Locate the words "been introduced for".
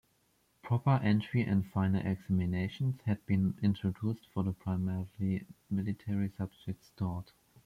3.27-4.41